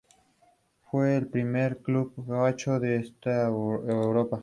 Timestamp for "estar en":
2.87-3.91